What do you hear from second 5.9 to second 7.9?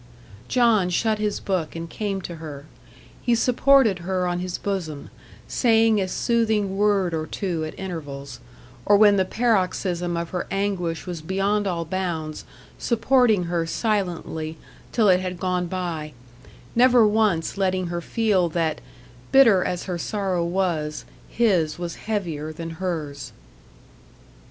a soothing word or two at